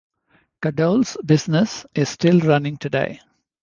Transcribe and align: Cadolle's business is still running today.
Cadolle's 0.63 1.15
business 1.23 1.85
is 1.93 2.09
still 2.09 2.39
running 2.39 2.75
today. 2.77 3.19